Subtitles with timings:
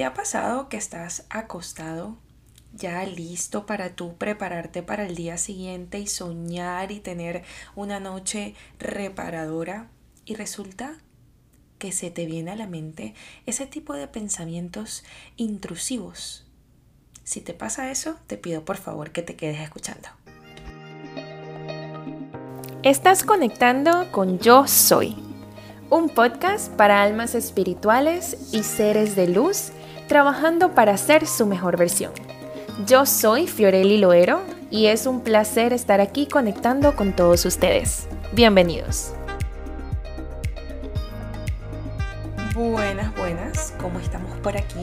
[0.00, 2.16] ¿Te ha pasado que estás acostado
[2.72, 7.44] ya listo para tú prepararte para el día siguiente y soñar y tener
[7.76, 9.90] una noche reparadora
[10.24, 10.96] y resulta
[11.78, 13.12] que se te viene a la mente
[13.44, 15.04] ese tipo de pensamientos
[15.36, 16.46] intrusivos?
[17.22, 20.08] Si te pasa eso, te pido por favor que te quedes escuchando.
[22.82, 25.14] Estás conectando con Yo Soy,
[25.90, 29.72] un podcast para almas espirituales y seres de luz
[30.10, 32.10] trabajando para ser su mejor versión.
[32.84, 38.08] Yo soy Fiorelli Loero y es un placer estar aquí conectando con todos ustedes.
[38.32, 39.12] Bienvenidos.
[42.56, 44.80] Buenas, buenas, ¿cómo estamos por aquí?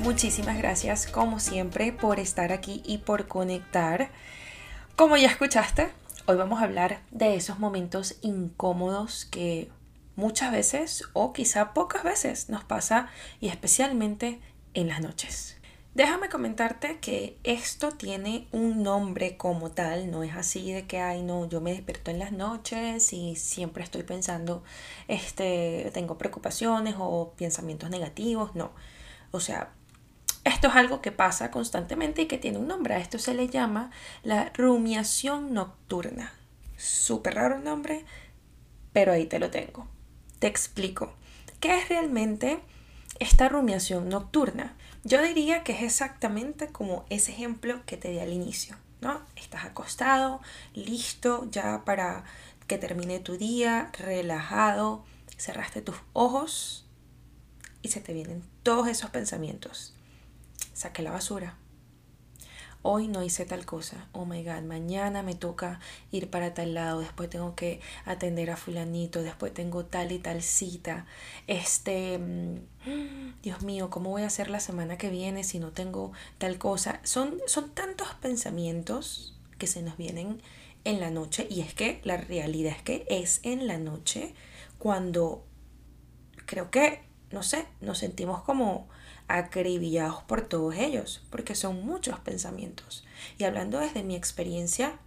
[0.00, 4.10] Muchísimas gracias como siempre por estar aquí y por conectar.
[4.96, 5.90] Como ya escuchaste,
[6.26, 9.70] hoy vamos a hablar de esos momentos incómodos que
[10.16, 13.06] muchas veces o quizá pocas veces nos pasa
[13.40, 14.40] y especialmente
[14.76, 15.56] en las noches.
[15.94, 21.22] Déjame comentarte que esto tiene un nombre como tal, no es así de que, ay,
[21.22, 24.62] no, yo me despierto en las noches y siempre estoy pensando,
[25.08, 28.72] este, tengo preocupaciones o pensamientos negativos, no.
[29.30, 29.72] O sea,
[30.44, 32.94] esto es algo que pasa constantemente y que tiene un nombre.
[32.94, 33.90] A esto se le llama
[34.22, 36.34] la rumiación nocturna.
[36.76, 38.04] Súper raro el nombre,
[38.92, 39.88] pero ahí te lo tengo.
[40.40, 41.14] Te explico.
[41.58, 42.60] ¿Qué es realmente
[43.20, 44.74] esta rumiación nocturna?
[45.04, 49.20] Yo diría que es exactamente como ese ejemplo que te di al inicio, ¿no?
[49.36, 50.40] Estás acostado,
[50.74, 52.24] listo ya para
[52.66, 55.04] que termine tu día, relajado,
[55.36, 56.86] cerraste tus ojos
[57.82, 59.94] y se te vienen todos esos pensamientos.
[60.74, 61.56] Saqué la basura,
[62.82, 67.00] hoy no hice tal cosa, oh my god, mañana me toca ir para tal lado,
[67.00, 71.06] después tengo que atender a fulanito, después tengo tal y tal cita,
[71.46, 76.12] este, mm, Dios mío, ¿cómo voy a hacer la semana que viene si no tengo
[76.38, 77.00] tal cosa?
[77.02, 80.40] Son, son tantos pensamientos que se nos vienen
[80.84, 81.46] en la noche.
[81.50, 84.34] Y es que la realidad es que es en la noche
[84.78, 85.44] cuando
[86.46, 88.88] creo que, no sé, nos sentimos como
[89.28, 93.04] acribillados por todos ellos, porque son muchos pensamientos.
[93.38, 94.98] Y hablando desde mi experiencia,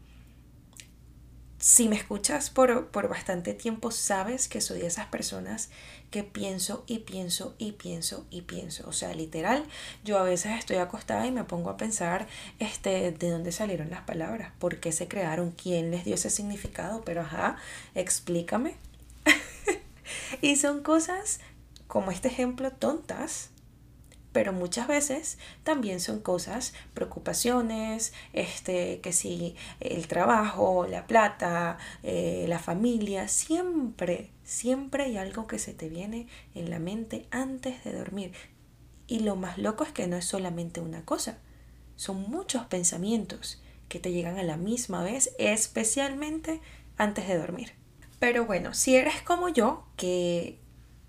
[1.59, 5.69] si me escuchas por, por, bastante tiempo, sabes que soy de esas personas
[6.09, 8.87] que pienso y pienso y pienso y pienso.
[8.87, 9.65] O sea, literal,
[10.05, 12.27] yo a veces estoy acostada y me pongo a pensar
[12.59, 17.03] este, de dónde salieron las palabras, por qué se crearon, quién les dio ese significado,
[17.03, 17.57] pero ajá,
[17.93, 18.75] explícame.
[20.41, 21.41] y son cosas
[21.87, 23.49] como este ejemplo tontas,
[24.39, 32.45] pero muchas veces también son cosas, preocupaciones, este, que si el trabajo, la plata, eh,
[32.47, 37.91] la familia, siempre, siempre hay algo que se te viene en la mente antes de
[37.91, 38.31] dormir.
[39.07, 41.39] Y lo más loco es que no es solamente una cosa,
[41.97, 46.61] son muchos pensamientos que te llegan a la misma vez, especialmente
[46.95, 47.73] antes de dormir.
[48.19, 50.61] Pero bueno, si eres como yo, que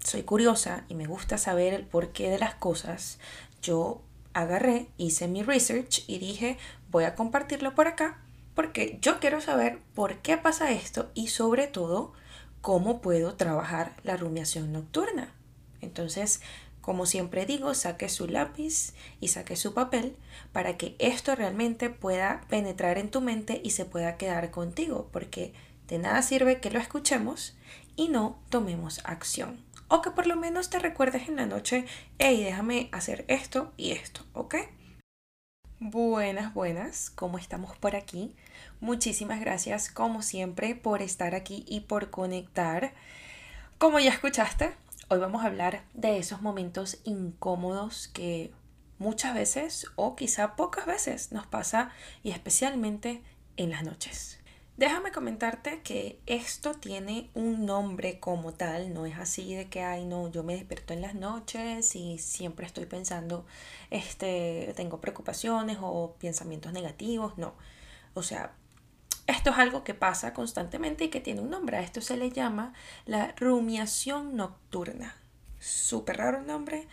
[0.04, 3.18] soy curiosa y me gusta saber el porqué de las cosas,
[3.62, 4.02] yo
[4.32, 6.58] agarré, hice mi research y dije,
[6.90, 8.18] voy a compartirlo por acá
[8.54, 12.12] porque yo quiero saber por qué pasa esto y sobre todo
[12.60, 15.32] cómo puedo trabajar la rumiación nocturna.
[15.80, 16.42] Entonces,
[16.80, 20.16] como siempre digo, saque su lápiz y saque su papel
[20.52, 25.54] para que esto realmente pueda penetrar en tu mente y se pueda quedar contigo, porque
[25.88, 27.56] de nada sirve que lo escuchemos
[27.96, 31.84] y no tomemos acción o que por lo menos te recuerdes en la noche,
[32.18, 34.54] hey, déjame hacer esto y esto, ¿ok?
[35.80, 38.36] Buenas, buenas, ¿cómo estamos por aquí?
[38.80, 42.94] Muchísimas gracias como siempre por estar aquí y por conectar.
[43.78, 44.74] Como ya escuchaste,
[45.08, 48.52] hoy vamos a hablar de esos momentos incómodos que
[48.98, 51.90] muchas veces o quizá pocas veces nos pasa
[52.22, 53.24] y especialmente
[53.56, 54.39] en las noches.
[54.80, 60.06] Déjame comentarte que esto tiene un nombre como tal, no es así de que, ay,
[60.06, 63.44] no, yo me despierto en las noches y siempre estoy pensando,
[63.90, 67.52] este, tengo preocupaciones o pensamientos negativos, no.
[68.14, 68.54] O sea,
[69.26, 71.76] esto es algo que pasa constantemente y que tiene un nombre.
[71.76, 72.72] A esto se le llama
[73.04, 75.14] la rumiación nocturna.
[75.58, 76.88] Súper raro el nombre,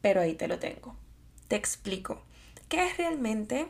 [0.00, 0.96] pero ahí te lo tengo.
[1.46, 2.24] Te explico.
[2.68, 3.68] ¿Qué es realmente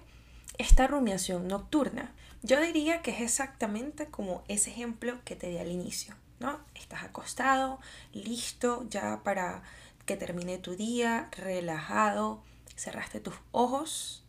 [0.58, 2.12] esta rumiación nocturna?
[2.42, 6.60] Yo diría que es exactamente como ese ejemplo que te di al inicio, ¿no?
[6.74, 7.80] Estás acostado,
[8.12, 9.62] listo ya para
[10.04, 12.42] que termine tu día, relajado,
[12.76, 14.22] cerraste tus ojos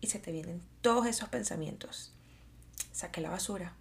[0.00, 2.12] y se te vienen todos esos pensamientos.
[2.92, 3.74] Saqué la basura.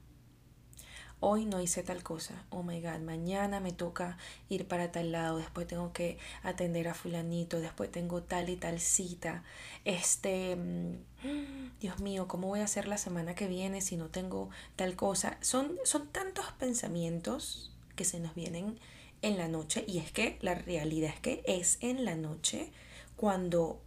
[1.20, 4.18] Hoy no hice tal cosa, oh my god, mañana me toca
[4.50, 8.80] ir para tal lado, después tengo que atender a fulanito, después tengo tal y tal
[8.80, 9.44] cita,
[9.86, 14.50] este, mm, Dios mío, ¿cómo voy a hacer la semana que viene si no tengo
[14.76, 15.38] tal cosa?
[15.42, 18.80] Son, son tantos pensamientos que se nos vienen
[19.22, 19.84] en la noche.
[19.88, 22.72] Y es que la realidad es que es en la noche
[23.16, 23.82] cuando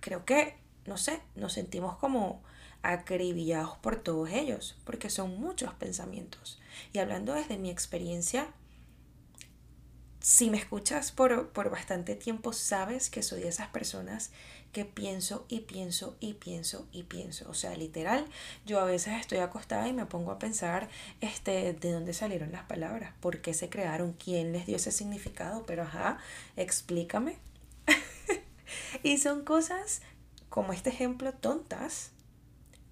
[0.00, 0.56] creo que,
[0.86, 2.42] no sé, nos sentimos como
[2.82, 6.60] acribillados por todos ellos, porque son muchos pensamientos.
[6.92, 8.48] Y hablando desde mi experiencia,
[10.20, 14.30] si me escuchas por, por, bastante tiempo, sabes que soy de esas personas
[14.72, 17.50] que pienso y pienso y pienso y pienso.
[17.50, 18.24] O sea, literal,
[18.64, 20.88] yo a veces estoy acostada y me pongo a pensar
[21.20, 25.64] este, de dónde salieron las palabras, por qué se crearon, quién les dio ese significado,
[25.66, 26.18] pero ajá,
[26.56, 27.38] explícame.
[29.02, 30.02] y son cosas
[30.48, 32.11] como este ejemplo tontas,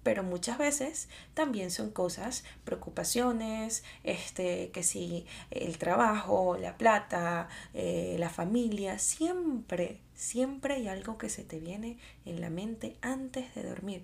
[0.03, 8.15] pero muchas veces también son cosas, preocupaciones, este, que si el trabajo, la plata, eh,
[8.19, 13.63] la familia, siempre, siempre hay algo que se te viene en la mente antes de
[13.63, 14.03] dormir.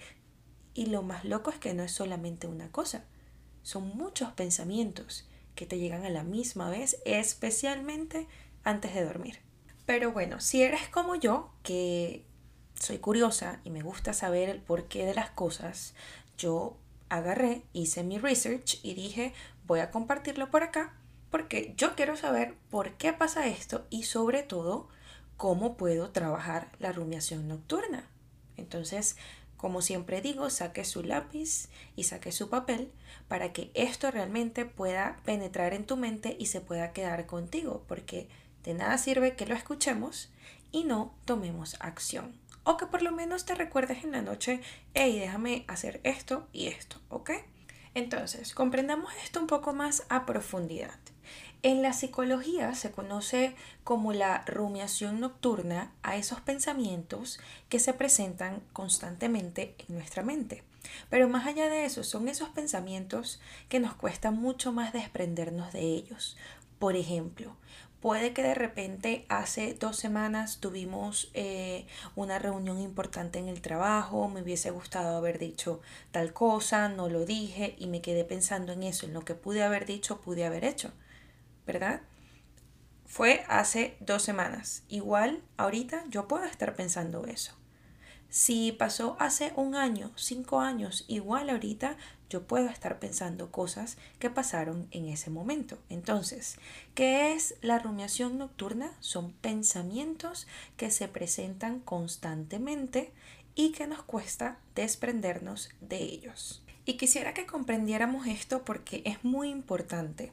[0.73, 3.05] Y lo más loco es que no es solamente una cosa,
[3.63, 8.27] son muchos pensamientos que te llegan a la misma vez, especialmente
[8.63, 9.39] antes de dormir.
[9.87, 12.26] Pero bueno, si eres como yo, que
[12.79, 15.93] soy curiosa y me gusta saber el porqué de las cosas,
[16.37, 16.77] yo
[17.09, 19.33] agarré, hice mi research y dije,
[19.65, 20.93] voy a compartirlo por acá
[21.29, 24.87] porque yo quiero saber por qué pasa esto y sobre todo
[25.35, 28.07] cómo puedo trabajar la rumiación nocturna.
[28.55, 29.17] Entonces,
[29.55, 32.91] como siempre digo, saque su lápiz y saque su papel
[33.27, 38.29] para que esto realmente pueda penetrar en tu mente y se pueda quedar contigo, porque
[38.63, 40.29] de nada sirve que lo escuchemos
[40.71, 44.59] y no tomemos acción o que por lo menos te recuerdes en la noche,
[44.93, 47.31] hey, déjame hacer esto y esto, ¿ok?
[47.93, 50.99] Entonces, comprendamos esto un poco más a profundidad.
[51.63, 53.55] En la psicología se conoce
[53.85, 60.65] como la rumiación nocturna a esos pensamientos que se presentan constantemente en nuestra mente.
[61.09, 63.39] Pero más allá de eso, son esos pensamientos
[63.69, 66.35] que nos cuesta mucho más desprendernos de ellos.
[66.79, 67.55] Por ejemplo,
[68.01, 74.27] Puede que de repente hace dos semanas tuvimos eh, una reunión importante en el trabajo,
[74.27, 78.83] me hubiese gustado haber dicho tal cosa, no lo dije y me quedé pensando en
[78.83, 80.91] eso, en lo que pude haber dicho, pude haber hecho,
[81.65, 82.01] ¿verdad?
[83.07, 84.83] Fue hace dos semanas.
[84.89, 87.53] Igual ahorita yo puedo estar pensando eso.
[88.29, 91.97] Si pasó hace un año, cinco años, igual ahorita
[92.29, 95.77] yo puedo estar pensando cosas que pasaron en ese momento.
[95.89, 96.57] Entonces,
[96.95, 98.91] ¿qué es la rumiación nocturna?
[98.99, 103.11] Son pensamientos que se presentan constantemente
[103.55, 106.61] y que nos cuesta desprendernos de ellos.
[106.85, 110.31] Y quisiera que comprendiéramos esto porque es muy importante.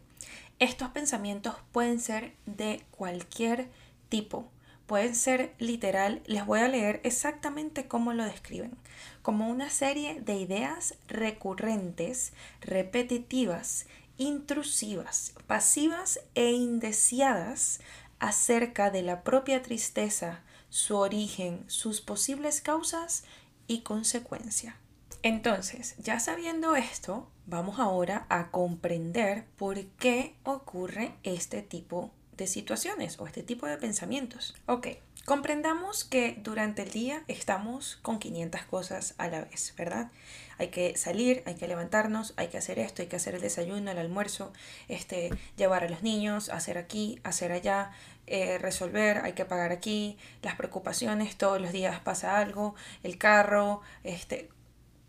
[0.58, 3.68] Estos pensamientos pueden ser de cualquier
[4.08, 4.48] tipo
[4.86, 8.76] pueden ser literal, les voy a leer exactamente cómo lo describen,
[9.22, 13.86] como una serie de ideas recurrentes, repetitivas,
[14.18, 17.80] intrusivas, pasivas e indeseadas
[18.18, 23.24] acerca de la propia tristeza, su origen, sus posibles causas
[23.66, 24.76] y consecuencia.
[25.22, 33.18] Entonces, ya sabiendo esto, vamos ahora a comprender por qué ocurre este tipo de situaciones
[33.18, 34.54] o este tipo de pensamientos.
[34.66, 34.88] Ok,
[35.24, 40.10] comprendamos que durante el día estamos con 500 cosas a la vez, ¿verdad?
[40.58, 43.90] Hay que salir, hay que levantarnos, hay que hacer esto, hay que hacer el desayuno,
[43.90, 44.52] el almuerzo,
[44.88, 47.90] este, llevar a los niños, hacer aquí, hacer allá,
[48.26, 53.80] eh, resolver, hay que pagar aquí, las preocupaciones, todos los días pasa algo, el carro,
[54.04, 54.48] este,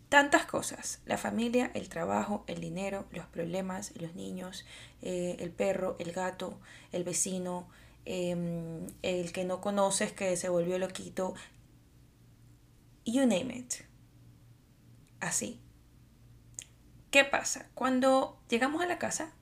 [0.08, 1.00] tantas cosas.
[1.06, 4.64] La familia, el trabajo, el dinero, los problemas, los niños,
[5.02, 6.58] eh, el perro, el gato,
[6.92, 7.68] el vecino,
[8.04, 11.34] em, el que no conoces que se volvió loquito.
[13.04, 13.74] You name it.
[15.20, 15.60] Así.
[17.10, 17.68] ¿Qué pasa?
[17.74, 19.32] Cuando llegamos a la casa,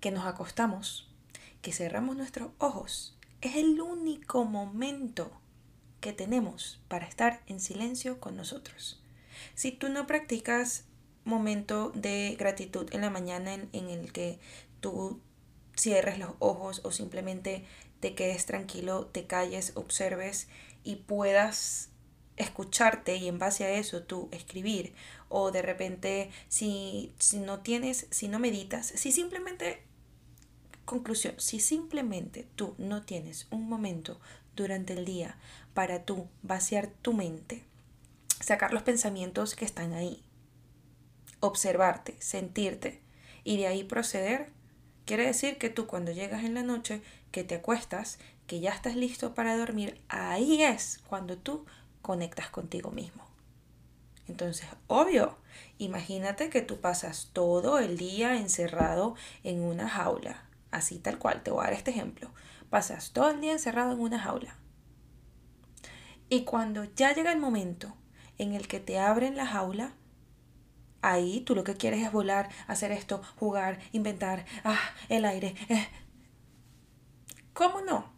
[0.00, 1.10] que nos acostamos,
[1.62, 5.30] que cerramos nuestros ojos, es el único momento
[6.00, 9.02] que tenemos para estar en silencio con nosotros.
[9.54, 10.84] Si tú no practicas
[11.24, 14.38] momento de gratitud en la mañana en, el que
[14.80, 15.20] tú
[15.76, 17.64] cierres los ojos o simplemente
[18.00, 20.48] te quedes tranquilo, te calles, observes
[20.84, 21.90] y puedas
[22.36, 24.94] escucharte y en base a eso tú escribir
[25.28, 29.82] o de repente si, si no tienes, si no meditas, si simplemente,
[30.86, 34.20] conclusión, si simplemente tú no tienes un momento
[34.56, 35.38] durante el día
[35.74, 37.69] para tú vaciar tu mente
[38.40, 40.24] sacar los pensamientos que están ahí.
[41.42, 43.00] observarte, sentirte
[43.44, 44.52] y de ahí proceder,
[45.06, 48.94] quiere decir que tú cuando llegas en la noche, que te acuestas, que ya estás
[48.94, 51.64] listo para dormir, ahí es cuando tú
[52.02, 53.24] conectas contigo mismo.
[54.28, 55.38] Entonces, obvio,
[55.78, 61.50] imagínate que tú pasas todo el día encerrado en una jaula, así tal cual, te
[61.50, 62.30] voy a dar este ejemplo.
[62.68, 64.56] Pasas todo el día encerrado en una jaula.
[66.28, 67.96] Y cuando ya llega el momento
[68.40, 69.92] en el que te abren la jaula,
[71.02, 75.54] ahí tú lo que quieres es volar, hacer esto, jugar, inventar, ah, el aire.
[75.68, 75.88] Eh.
[77.52, 78.10] ¿Cómo no?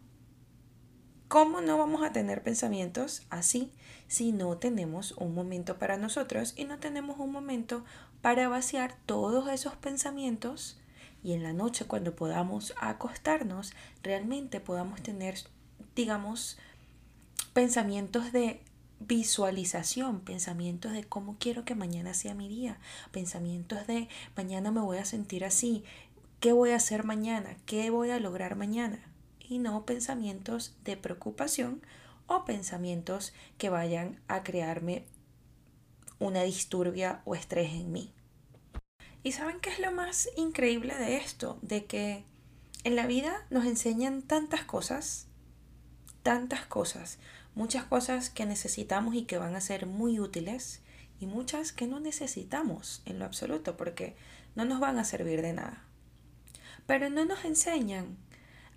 [1.27, 3.71] ¿Cómo no vamos a tener pensamientos así
[4.07, 7.83] si no tenemos un momento para nosotros y no tenemos un momento
[8.21, 10.79] para vaciar todos esos pensamientos
[11.23, 15.35] y en la noche cuando podamos acostarnos realmente podamos tener,
[15.95, 16.57] digamos,
[17.53, 18.61] pensamientos de
[19.07, 22.79] visualización, pensamientos de cómo quiero que mañana sea mi día,
[23.11, 25.83] pensamientos de mañana me voy a sentir así,
[26.39, 28.99] qué voy a hacer mañana, qué voy a lograr mañana,
[29.39, 31.81] y no pensamientos de preocupación
[32.27, 35.05] o pensamientos que vayan a crearme
[36.19, 38.13] una disturbia o estrés en mí.
[39.23, 41.59] ¿Y saben qué es lo más increíble de esto?
[41.61, 42.25] De que
[42.83, 45.27] en la vida nos enseñan tantas cosas,
[46.23, 47.19] tantas cosas,
[47.55, 50.81] muchas cosas que necesitamos y que van a ser muy útiles
[51.19, 54.15] y muchas que no necesitamos en lo absoluto porque
[54.55, 55.83] no nos van a servir de nada.
[56.85, 58.17] Pero no nos enseñan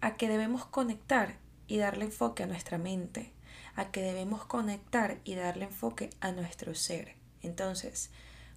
[0.01, 3.33] a que debemos conectar y darle enfoque a nuestra mente,
[3.75, 7.17] a que debemos conectar y darle enfoque a nuestro ser.
[7.43, 8.11] Entonces,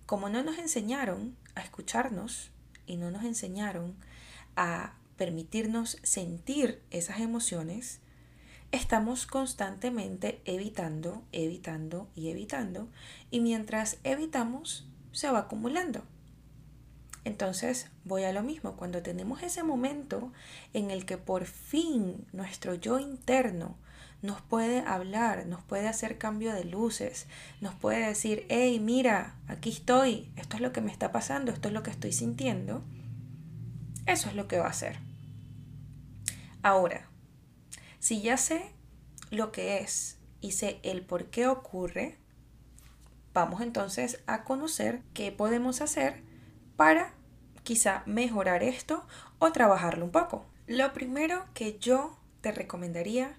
[0.05, 2.51] como no nos enseñaron a escucharnos
[2.85, 3.95] y no nos enseñaron
[4.55, 7.99] a permitirnos sentir esas emociones,
[8.71, 12.89] estamos constantemente evitando, evitando y evitando,
[13.31, 16.03] y mientras evitamos, se va acumulando.
[17.25, 20.31] Entonces voy a lo mismo, cuando tenemos ese momento
[20.73, 23.75] en el que por fin nuestro yo interno
[24.21, 27.27] nos puede hablar, nos puede hacer cambio de luces,
[27.61, 31.69] nos puede decir, hey, mira, aquí estoy, esto es lo que me está pasando, esto
[31.69, 32.83] es lo que estoy sintiendo,
[34.05, 34.99] eso es lo que va a hacer.
[36.61, 37.08] Ahora,
[38.09, 38.71] si ya sé
[39.29, 42.17] lo que es y sé el por qué ocurre,
[43.35, 46.23] vamos entonces a conocer qué podemos hacer
[46.75, 47.13] para
[47.61, 49.05] quizá mejorar esto
[49.37, 50.47] o trabajarlo un poco.
[50.65, 53.37] Lo primero que yo te recomendaría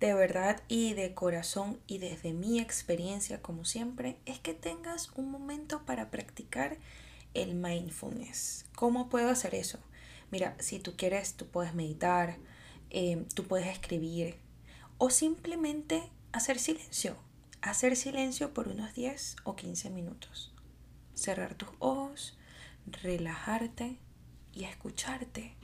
[0.00, 5.30] de verdad y de corazón y desde mi experiencia como siempre es que tengas un
[5.30, 6.76] momento para practicar
[7.32, 8.66] el mindfulness.
[8.74, 9.78] ¿Cómo puedo hacer eso?
[10.30, 12.36] Mira, si tú quieres, tú puedes meditar,
[12.96, 14.36] eh, tú puedes escribir
[14.98, 17.16] o simplemente hacer silencio.
[17.60, 20.54] Hacer silencio por unos 10 o 15 minutos.
[21.14, 22.38] Cerrar tus ojos,
[22.86, 23.98] relajarte
[24.52, 25.56] y escucharte.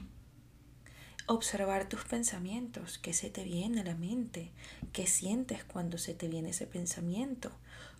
[1.25, 4.51] Observar tus pensamientos, qué se te viene a la mente,
[4.91, 7.53] qué sientes cuando se te viene ese pensamiento,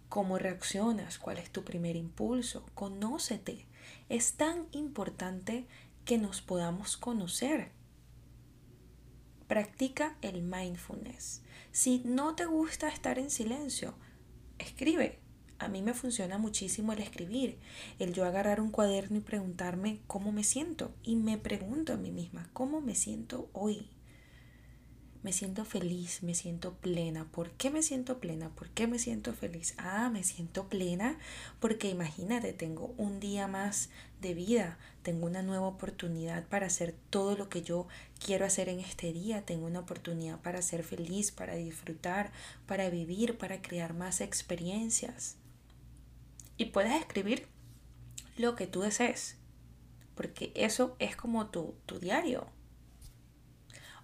[0.09, 3.65] cómo reaccionas, cuál es tu primer impulso, conócete.
[4.09, 5.67] Es tan importante
[6.03, 7.71] que nos podamos conocer.
[9.51, 11.41] Practica el mindfulness.
[11.73, 13.95] Si no te gusta estar en silencio,
[14.59, 15.19] escribe,
[15.59, 17.59] a mí me funciona muchísimo el escribir,
[17.99, 20.93] el yo agarrar un cuaderno y preguntarme cómo me siento.
[21.03, 23.89] Y me pregunto a mí misma, ¿cómo me siento hoy?
[25.23, 27.25] Me siento feliz, me siento plena.
[27.25, 28.49] ¿Por qué me siento plena?
[28.49, 29.75] ¿Por qué me siento feliz?
[29.77, 31.19] Ah, me siento plena
[31.59, 37.37] porque imagínate, tengo un día más de vida, tengo una nueva oportunidad para hacer todo
[37.37, 37.87] lo que yo
[38.23, 42.31] quiero hacer en este día, tengo una oportunidad para ser feliz, para disfrutar,
[42.65, 45.35] para vivir, para crear más experiencias.
[46.57, 47.47] Y puedes escribir
[48.37, 49.37] lo que tú desees,
[50.15, 52.47] porque eso es como tu, tu diario.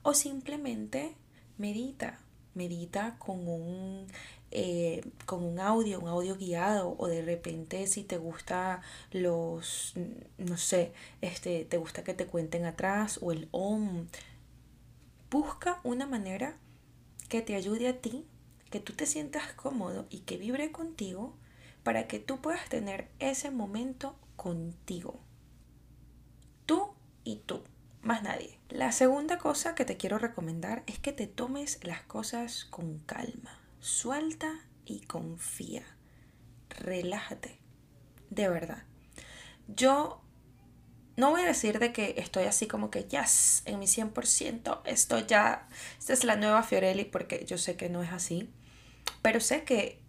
[0.10, 1.18] O simplemente
[1.58, 2.22] medita,
[2.54, 4.08] medita con un,
[4.52, 9.96] eh, con un audio, un audio guiado, o de repente si te gusta los,
[10.38, 14.08] no sé, este, te gusta que te cuenten atrás, o el om.
[15.30, 16.58] Busca una manera
[17.28, 18.26] que te ayude a ti,
[18.70, 21.36] que tú te sientas cómodo y que vibre contigo
[21.84, 25.20] para que tú puedas tener ese momento contigo.
[26.66, 26.94] Tú
[27.26, 27.62] y tú,
[28.08, 28.60] más nadie.
[28.70, 33.60] La segunda cosa que te quiero recomendar es que te tomes las cosas con calma.
[33.80, 34.52] Suelta
[34.86, 35.84] y confía.
[36.70, 37.60] Relájate.
[38.30, 38.84] De verdad.
[39.68, 40.22] Yo
[41.16, 45.20] no voy a decir de que estoy así como que, yes, en mi 100%, esto
[45.20, 45.68] ya,
[46.00, 48.50] esta es la nueva Fiorelli, porque yo sé que no es así.
[49.22, 50.02] Pero sé que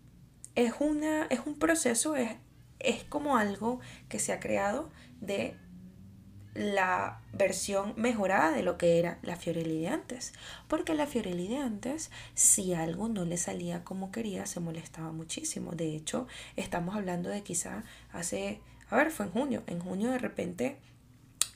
[0.54, 2.36] es, una, es un proceso, es
[2.78, 4.90] es como algo que se ha creado
[5.20, 5.56] de
[6.58, 10.32] la versión mejorada de lo que era la Fiorelli de antes.
[10.66, 15.72] Porque la Fiorelli de antes, si algo no le salía como quería, se molestaba muchísimo.
[15.72, 18.60] De hecho, estamos hablando de quizá hace,
[18.90, 19.62] a ver, fue en junio.
[19.68, 20.78] En junio de repente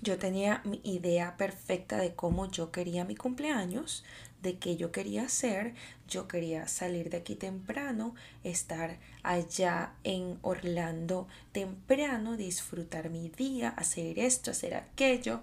[0.03, 4.05] yo tenía mi idea perfecta de cómo yo quería mi cumpleaños,
[4.43, 5.75] de qué yo quería hacer.
[6.09, 14.19] Yo quería salir de aquí temprano, estar allá en Orlando temprano, disfrutar mi día, hacer
[14.19, 15.41] esto, hacer aquello.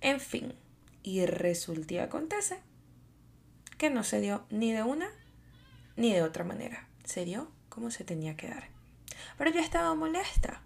[0.00, 0.52] En fin,
[1.04, 2.58] y resulta y acontece
[3.78, 5.08] que no se dio ni de una
[5.96, 6.88] ni de otra manera.
[7.04, 8.68] Se dio como se tenía que dar.
[9.38, 10.62] Pero yo estaba molesta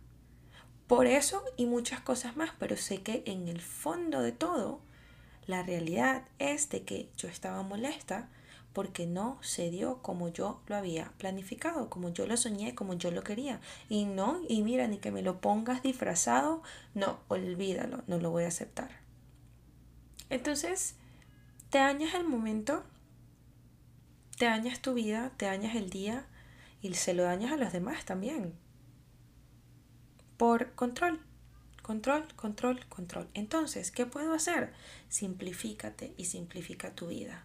[0.86, 4.80] por eso y muchas cosas más, pero sé que en el fondo de todo,
[5.46, 8.28] la realidad es de que yo estaba molesta
[8.72, 13.10] porque no se dio como yo lo había planificado, como yo lo soñé, como yo
[13.10, 13.60] lo quería.
[13.88, 16.62] Y no, y mira, ni que me lo pongas disfrazado,
[16.94, 18.90] no, olvídalo, no lo voy a aceptar.
[20.28, 20.94] Entonces,
[21.70, 22.84] te dañas el momento,
[24.36, 26.26] te dañas tu vida, te dañas el día
[26.82, 28.65] y se lo dañas a los demás también
[30.36, 31.20] por control.
[31.82, 33.28] Control, control, control.
[33.34, 34.72] Entonces, ¿qué puedo hacer?
[35.08, 37.44] Simplifícate y simplifica tu vida.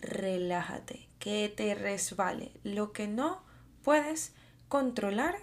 [0.00, 2.52] Relájate, que te resbale.
[2.62, 3.42] Lo que no
[3.82, 4.34] puedes
[4.68, 5.36] controlar,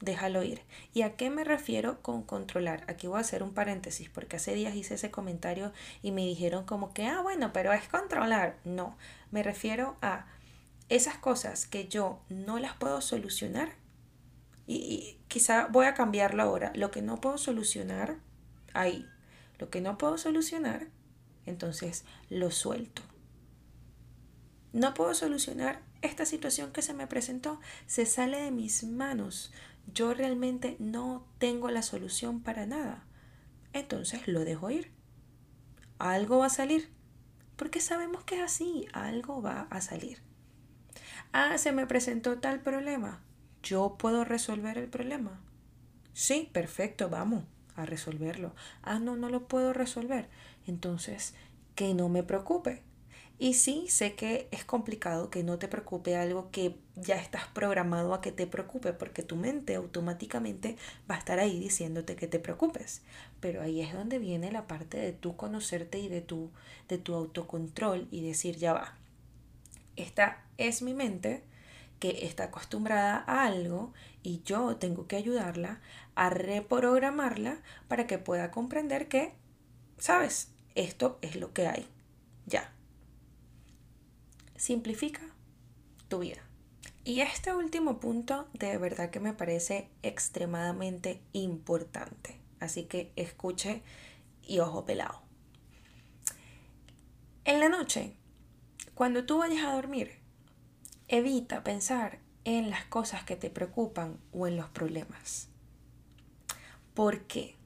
[0.00, 0.62] déjalo ir.
[0.92, 2.84] ¿Y a qué me refiero con controlar?
[2.88, 6.64] Aquí voy a hacer un paréntesis porque hace días hice ese comentario y me dijeron
[6.64, 8.58] como que, ah, bueno, pero es controlar.
[8.64, 8.96] No,
[9.30, 10.26] me refiero a
[10.88, 13.72] esas cosas que yo no las puedo solucionar,
[14.66, 16.72] y, quizá voy a cambiarlo ahora.
[16.74, 18.18] Lo que no puedo solucionar,
[18.72, 19.06] ahí.
[19.58, 20.88] Lo que no puedo solucionar,
[21.46, 23.02] entonces lo suelto.
[24.72, 27.60] No puedo solucionar esta situación que se me presentó.
[27.86, 29.52] Se sale de mis manos.
[29.92, 33.04] Yo realmente no tengo la solución para nada.
[33.72, 34.90] Entonces lo dejo ir.
[35.98, 36.90] Algo va a salir.
[37.56, 38.86] Porque sabemos que es así.
[38.92, 40.22] Algo va a salir.
[41.32, 43.22] Ah, se me presentó tal problema
[43.62, 45.40] yo puedo resolver el problema.
[46.14, 47.44] Sí, perfecto, vamos
[47.76, 48.54] a resolverlo.
[48.82, 50.28] Ah, no, no lo puedo resolver.
[50.66, 51.34] Entonces,
[51.74, 52.82] que no me preocupe.
[53.38, 58.14] Y sí, sé que es complicado que no te preocupe algo que ya estás programado
[58.14, 60.76] a que te preocupe, porque tu mente automáticamente
[61.10, 63.02] va a estar ahí diciéndote que te preocupes.
[63.40, 66.50] Pero ahí es donde viene la parte de tú conocerte y de tu,
[66.88, 68.96] de tu autocontrol y decir, ya va,
[69.96, 71.42] esta es mi mente,
[72.02, 73.92] que está acostumbrada a algo
[74.24, 75.80] y yo tengo que ayudarla
[76.16, 79.34] a reprogramarla para que pueda comprender que,
[79.98, 81.86] sabes, esto es lo que hay.
[82.44, 82.72] Ya.
[84.56, 85.22] Simplifica
[86.08, 86.42] tu vida.
[87.04, 92.40] Y este último punto de verdad que me parece extremadamente importante.
[92.58, 93.80] Así que escuche
[94.42, 95.22] y ojo pelado.
[97.44, 98.16] En la noche,
[98.96, 100.21] cuando tú vayas a dormir,
[101.08, 105.48] Evita pensar en las cosas que te preocupan o en los problemas.
[106.94, 107.56] ¿Por qué?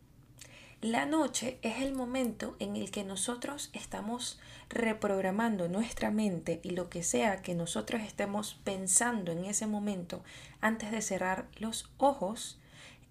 [0.83, 6.90] La noche es el momento en el que nosotros estamos reprogramando nuestra mente y lo
[6.90, 10.22] que sea que nosotros estemos pensando en ese momento
[10.61, 12.61] antes de cerrar los ojos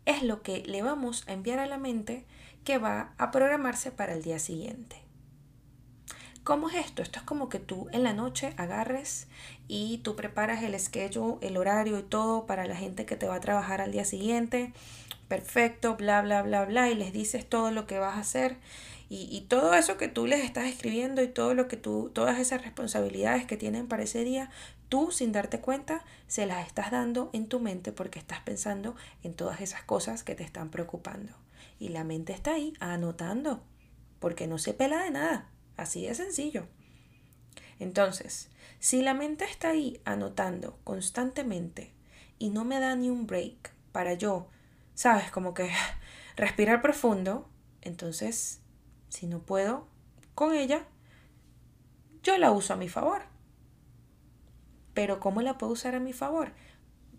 [0.05, 2.25] es lo que le vamos a enviar a la mente
[2.63, 5.01] que va a programarse para el día siguiente.
[6.43, 7.01] ¿Cómo es esto?
[7.01, 9.27] Esto es como que tú en la noche agarres
[9.67, 13.35] y tú preparas el schedule, el horario y todo para la gente que te va
[13.35, 14.73] a trabajar al día siguiente.
[15.27, 16.89] Perfecto, bla, bla, bla, bla.
[16.89, 18.57] Y les dices todo lo que vas a hacer.
[19.07, 22.63] Y, todo eso que tú les estás escribiendo y todo lo que tú, todas esas
[22.63, 24.49] responsabilidades que tienen para ese día,
[24.89, 29.35] tú sin darte cuenta se las estás dando en tu mente porque estás pensando en
[29.35, 31.33] todas esas cosas que te están preocupando.
[31.79, 33.61] Y la mente está ahí anotando
[34.19, 35.49] porque no se pela de nada.
[35.77, 36.67] Así de sencillo.
[37.79, 41.91] Entonces, si la mente está ahí anotando constantemente
[42.39, 44.47] y no me da ni un break para yo,
[44.93, 45.71] sabes, como que
[46.35, 47.49] respirar profundo,
[47.81, 48.61] entonces,
[49.09, 49.87] si no puedo
[50.33, 50.85] con ella,
[52.23, 53.23] yo la uso a mi favor.
[54.93, 56.53] Pero ¿cómo la puedo usar a mi favor?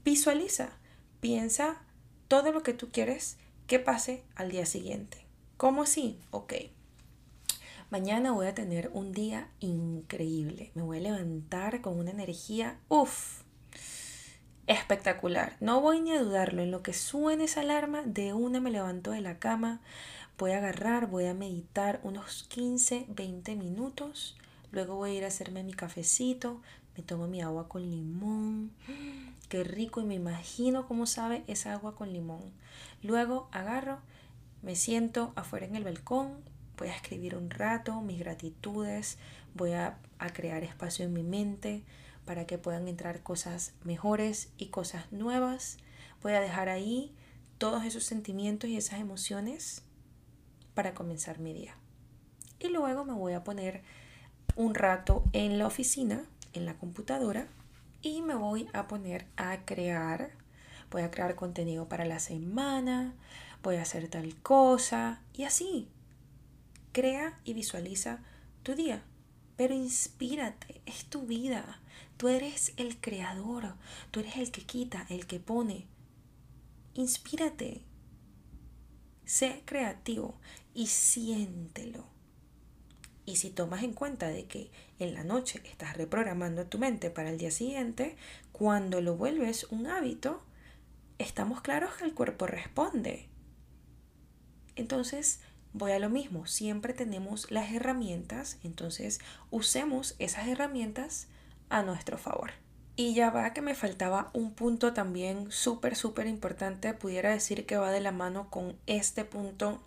[0.04, 0.70] Visualiza,
[1.20, 1.82] piensa
[2.28, 5.26] todo lo que tú quieres que pase al día siguiente.
[5.56, 6.18] ¿Cómo así?
[6.30, 6.54] Ok.
[7.88, 10.72] Mañana voy a tener un día increíble.
[10.74, 13.42] Me voy a levantar con una energía, uff,
[14.66, 15.56] espectacular.
[15.60, 16.62] No voy ni a dudarlo.
[16.62, 19.80] En lo que suene esa alarma, de una me levanto de la cama,
[20.36, 24.36] voy a agarrar, voy a meditar unos 15, 20 minutos.
[24.72, 26.60] Luego voy a ir a hacerme mi cafecito,
[26.96, 28.72] me tomo mi agua con limón
[29.48, 32.52] qué rico y me imagino cómo sabe esa agua con limón.
[33.02, 34.00] Luego agarro,
[34.62, 36.42] me siento afuera en el balcón,
[36.76, 39.18] voy a escribir un rato mis gratitudes,
[39.54, 41.84] voy a, a crear espacio en mi mente
[42.24, 45.78] para que puedan entrar cosas mejores y cosas nuevas.
[46.22, 47.14] Voy a dejar ahí
[47.58, 49.82] todos esos sentimientos y esas emociones
[50.74, 51.76] para comenzar mi día.
[52.58, 53.82] Y luego me voy a poner
[54.56, 57.48] un rato en la oficina, en la computadora,
[58.02, 60.30] y me voy a poner a crear.
[60.90, 63.14] Voy a crear contenido para la semana,
[63.62, 65.88] voy a hacer tal cosa y así.
[66.96, 68.20] Crea y visualiza
[68.62, 69.02] tu día,
[69.58, 71.82] pero inspírate, es tu vida.
[72.16, 73.74] Tú eres el creador,
[74.10, 75.84] tú eres el que quita, el que pone.
[76.94, 77.82] Inspírate,
[79.26, 80.40] sé creativo
[80.72, 82.06] y siéntelo.
[83.26, 87.28] Y si tomas en cuenta de que en la noche estás reprogramando tu mente para
[87.28, 88.16] el día siguiente,
[88.52, 90.42] cuando lo vuelves un hábito,
[91.18, 93.28] estamos claros que el cuerpo responde.
[94.76, 95.40] Entonces,
[95.76, 101.28] voy a lo mismo, siempre tenemos las herramientas, entonces usemos esas herramientas
[101.68, 102.52] a nuestro favor.
[102.96, 107.76] Y ya va que me faltaba un punto también súper, súper importante, pudiera decir que
[107.76, 109.82] va de la mano con este punto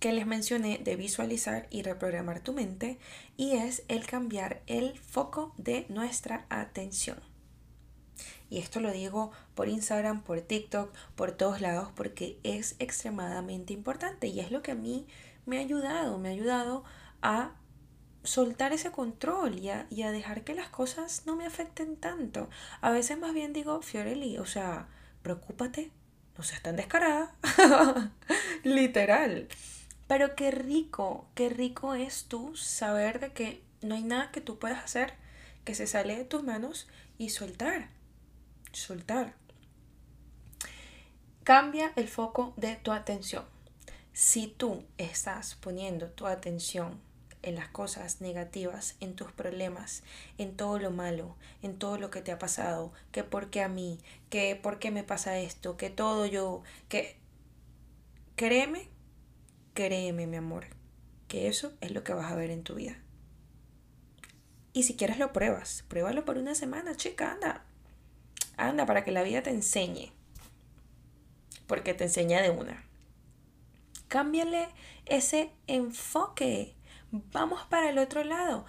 [0.00, 2.98] que les mencioné de visualizar y reprogramar tu mente
[3.38, 7.18] y es el cambiar el foco de nuestra atención.
[8.48, 14.28] Y esto lo digo por Instagram, por TikTok, por todos lados porque es extremadamente importante
[14.28, 15.06] y es lo que a mí
[15.46, 16.84] me ha ayudado, me ha ayudado
[17.22, 17.52] a
[18.22, 22.48] soltar ese control y a, dejar que las cosas no me afecten tanto.
[22.80, 24.88] A veces más bien digo, Fiorelli, o sea,
[25.22, 25.90] preocúpate,
[26.36, 27.34] no seas tan descarada.
[28.64, 29.48] Literal.
[30.06, 34.58] Pero qué rico, qué rico es tú saber de que no hay nada que tú
[34.58, 35.14] puedas hacer
[35.66, 37.88] que se sale de tus manos y soltar,
[38.76, 39.34] soltar.
[41.44, 43.44] Cambia el foco de tu atención.
[44.12, 47.00] Si tú estás poniendo tu atención
[47.42, 50.02] en las cosas negativas, en tus problemas,
[50.38, 53.68] en todo lo malo, en todo lo que te ha pasado, que por qué a
[53.68, 57.16] mí, que por qué me pasa esto, que todo yo, que
[58.34, 58.88] créeme
[59.76, 60.64] Créeme, mi amor,
[61.28, 62.96] que eso es lo que vas a ver en tu vida.
[64.72, 67.65] Y si quieres lo pruebas, pruébalo por una semana, chica, anda.
[68.56, 70.12] Anda para que la vida te enseñe.
[71.66, 72.84] Porque te enseña de una.
[74.08, 74.68] Cámbiale
[75.04, 76.74] ese enfoque.
[77.10, 78.64] Vamos para el otro lado.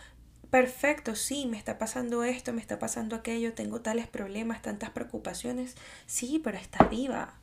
[0.50, 5.76] Perfecto, sí, me está pasando esto, me está pasando aquello, tengo tales problemas, tantas preocupaciones.
[6.06, 7.34] Sí, pero estás viva.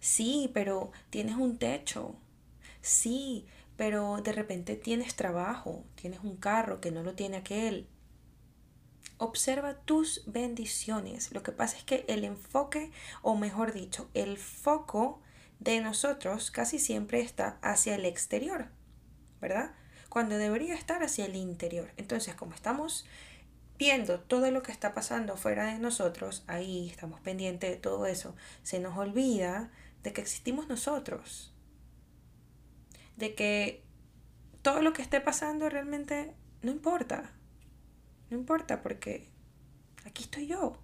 [0.00, 2.16] Sí, pero tienes un techo.
[2.80, 7.86] Sí, pero de repente tienes trabajo, tienes un carro que no lo tiene aquel.
[9.18, 11.32] Observa tus bendiciones.
[11.32, 12.90] Lo que pasa es que el enfoque,
[13.22, 15.20] o mejor dicho, el foco
[15.60, 18.68] de nosotros casi siempre está hacia el exterior,
[19.40, 19.74] ¿verdad?
[20.08, 21.92] Cuando debería estar hacia el interior.
[21.96, 23.06] Entonces, como estamos
[23.76, 28.34] viendo todo lo que está pasando fuera de nosotros, ahí estamos pendientes de todo eso,
[28.62, 29.70] se nos olvida
[30.02, 31.52] de que existimos nosotros
[33.18, 33.82] de que
[34.62, 37.32] todo lo que esté pasando realmente no importa.
[38.30, 39.28] No importa porque
[40.04, 40.78] aquí estoy yo.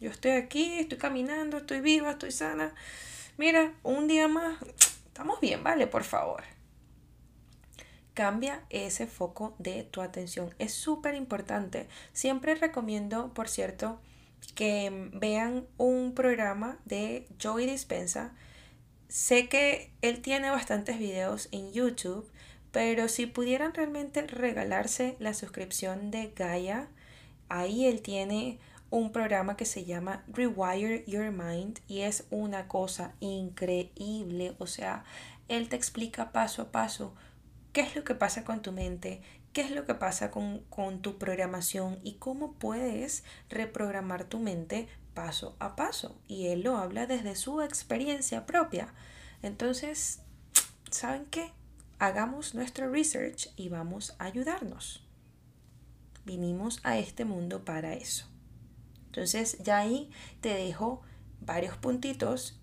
[0.00, 2.74] Yo estoy aquí, estoy caminando, estoy viva, estoy sana.
[3.38, 4.58] Mira, un día más,
[5.06, 5.86] estamos bien, ¿vale?
[5.86, 6.42] Por favor.
[8.14, 10.54] Cambia ese foco de tu atención.
[10.58, 11.88] Es súper importante.
[12.12, 14.00] Siempre recomiendo, por cierto,
[14.54, 18.34] que vean un programa de Joey Dispensa
[19.12, 22.26] Sé que él tiene bastantes videos en YouTube,
[22.72, 26.88] pero si pudieran realmente regalarse la suscripción de Gaia,
[27.48, 28.58] ahí él tiene
[28.90, 34.54] un programa que se llama Rewire Your Mind y es una cosa increíble.
[34.58, 35.04] O sea,
[35.48, 37.14] él te explica paso a paso
[37.72, 39.20] qué es lo que pasa con tu mente,
[39.52, 44.88] qué es lo que pasa con, con tu programación y cómo puedes reprogramar tu mente
[45.12, 48.94] paso a paso y él lo habla desde su experiencia propia.
[49.42, 50.20] Entonces,
[50.90, 51.52] ¿saben qué?
[52.02, 55.06] Hagamos nuestro research y vamos a ayudarnos.
[56.24, 58.26] Vinimos a este mundo para eso.
[59.06, 60.10] Entonces, ya ahí
[60.40, 61.02] te dejo
[61.40, 62.60] varios puntitos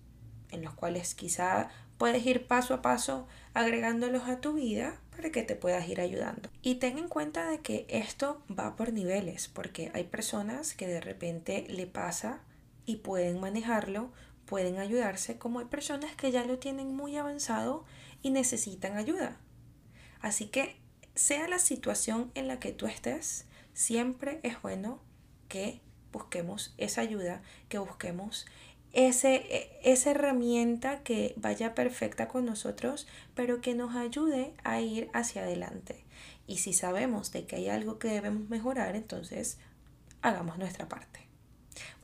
[0.50, 5.42] en los cuales quizá puedes ir paso a paso agregándolos a tu vida para que
[5.42, 6.50] te puedas ir ayudando.
[6.60, 11.00] Y ten en cuenta de que esto va por niveles, porque hay personas que de
[11.00, 12.42] repente le pasa
[12.84, 14.12] y pueden manejarlo,
[14.44, 17.86] pueden ayudarse, como hay personas que ya lo tienen muy avanzado
[18.22, 19.38] y necesitan ayuda.
[20.20, 20.76] Así que
[21.14, 25.00] sea la situación en la que tú estés, siempre es bueno
[25.48, 25.80] que
[26.12, 28.46] busquemos esa ayuda, que busquemos
[28.92, 35.10] ese, e, esa herramienta que vaya perfecta con nosotros, pero que nos ayude a ir
[35.12, 36.04] hacia adelante.
[36.46, 39.58] Y si sabemos de que hay algo que debemos mejorar, entonces
[40.22, 41.20] hagamos nuestra parte.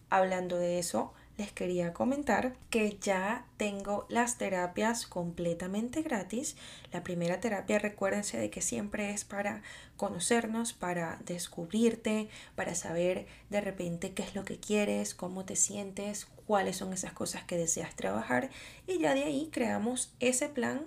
[0.08, 6.56] Hablando de eso, les quería comentar que ya tengo las terapias completamente gratis.
[6.92, 9.62] La primera terapia, recuérdense de que siempre es para
[9.96, 16.26] conocernos, para descubrirte, para saber de repente qué es lo que quieres, cómo te sientes,
[16.46, 18.50] cuáles son esas cosas que deseas trabajar
[18.86, 20.86] y ya de ahí creamos ese plan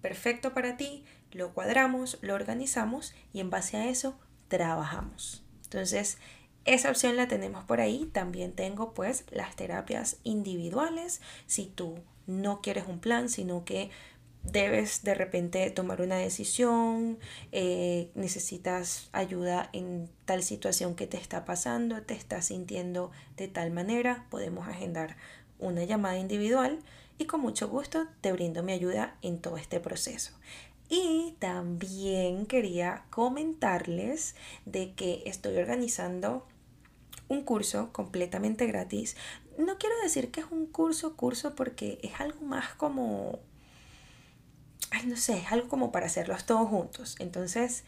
[0.00, 5.42] perfecto para ti, lo cuadramos, lo organizamos y en base a eso trabajamos.
[5.64, 6.18] Entonces,
[6.64, 8.08] esa opción la tenemos por ahí.
[8.12, 11.20] También tengo pues las terapias individuales.
[11.46, 13.90] Si tú no quieres un plan, sino que
[14.42, 17.18] debes de repente tomar una decisión,
[17.52, 23.70] eh, necesitas ayuda en tal situación que te está pasando, te estás sintiendo de tal
[23.70, 25.16] manera, podemos agendar
[25.58, 26.78] una llamada individual
[27.16, 30.32] y con mucho gusto te brindo mi ayuda en todo este proceso.
[30.88, 34.34] Y también quería comentarles
[34.66, 36.46] de que estoy organizando
[37.28, 39.16] un curso completamente gratis.
[39.58, 43.38] No quiero decir que es un curso, curso, porque es algo más como,
[44.90, 47.16] ay, no sé, es algo como para hacerlos todos juntos.
[47.18, 47.84] Entonces,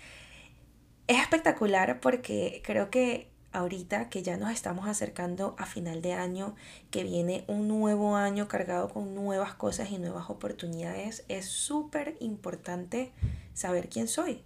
[1.07, 6.55] es espectacular porque creo que ahorita que ya nos estamos acercando a final de año,
[6.91, 13.13] que viene un nuevo año cargado con nuevas cosas y nuevas oportunidades, es súper importante
[13.55, 14.43] saber quién soy,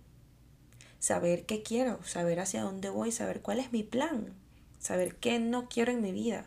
[1.00, 4.39] saber qué quiero, saber hacia dónde voy, saber cuál es mi plan
[4.80, 6.46] saber qué no quiero en mi vida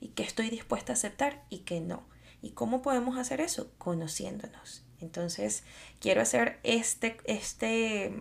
[0.00, 2.02] y qué estoy dispuesta a aceptar y qué no.
[2.42, 3.70] ¿Y cómo podemos hacer eso?
[3.78, 4.84] Conociéndonos.
[5.00, 5.62] Entonces,
[6.00, 8.20] quiero hacer este, este,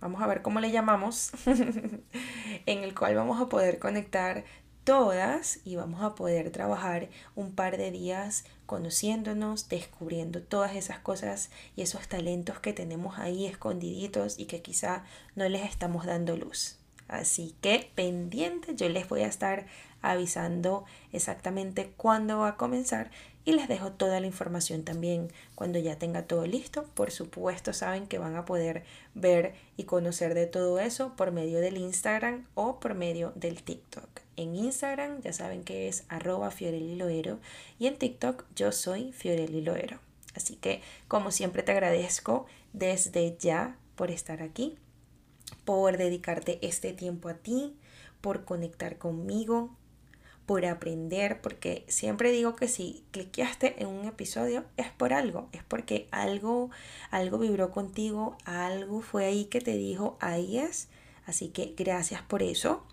[0.00, 1.32] vamos a ver cómo le llamamos,
[2.66, 4.44] en el cual vamos a poder conectar
[4.84, 11.50] todas y vamos a poder trabajar un par de días conociéndonos, descubriendo todas esas cosas
[11.74, 16.75] y esos talentos que tenemos ahí escondiditos y que quizá no les estamos dando luz.
[17.08, 19.66] Así que pendiente, yo les voy a estar
[20.02, 23.10] avisando exactamente cuándo va a comenzar
[23.44, 26.84] y les dejo toda la información también cuando ya tenga todo listo.
[26.94, 28.82] Por supuesto, saben que van a poder
[29.14, 34.08] ver y conocer de todo eso por medio del Instagram o por medio del TikTok.
[34.36, 37.38] En Instagram ya saben que es arroba fioreliloero
[37.78, 40.00] y en TikTok yo soy fioreliloero.
[40.34, 44.76] Así que como siempre te agradezco desde ya por estar aquí
[45.66, 47.76] por dedicarte este tiempo a ti,
[48.22, 49.76] por conectar conmigo,
[50.46, 55.64] por aprender, porque siempre digo que si cliqueaste en un episodio es por algo, es
[55.64, 56.70] porque algo,
[57.10, 60.88] algo vibró contigo, algo fue ahí que te dijo, ahí es.
[61.26, 62.86] Así que gracias por eso.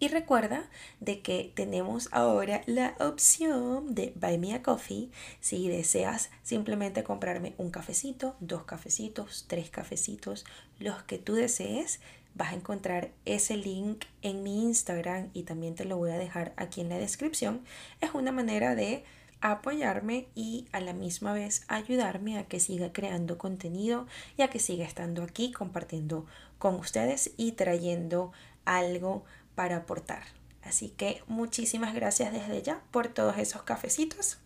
[0.00, 0.68] Y recuerda
[1.00, 5.10] de que tenemos ahora la opción de Buy Me a Coffee.
[5.40, 10.44] Si deseas simplemente comprarme un cafecito, dos cafecitos, tres cafecitos,
[10.78, 11.98] los que tú desees,
[12.36, 16.52] vas a encontrar ese link en mi Instagram y también te lo voy a dejar
[16.56, 17.62] aquí en la descripción.
[18.00, 19.02] Es una manera de
[19.40, 24.06] apoyarme y a la misma vez ayudarme a que siga creando contenido
[24.36, 26.26] y a que siga estando aquí compartiendo
[26.58, 28.32] con ustedes y trayendo
[28.64, 29.24] algo
[29.58, 30.22] para aportar.
[30.62, 34.38] Así que muchísimas gracias desde ya por todos esos cafecitos.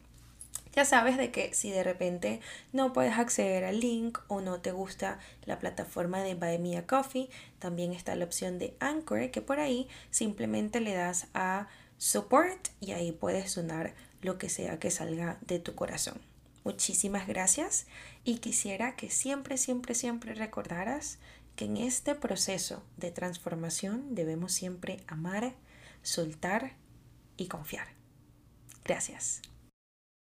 [0.75, 2.41] Ya sabes de que si de repente
[2.73, 6.87] no puedes acceder al link o no te gusta la plataforma de Buy Me a
[6.87, 12.69] Coffee, también está la opción de Anchor que por ahí simplemente le das a Support
[12.81, 16.23] y ahí puedes sonar lo que sea que salga de tu corazón.
[16.65, 17.85] Muchísimas gracias
[18.25, 21.19] y quisiera que siempre, siempre, siempre recordaras
[21.57, 25.55] que en este proceso de transformación debemos siempre amar,
[26.03, 26.77] soltar
[27.37, 27.89] y confiar.
[28.85, 29.43] Gracias.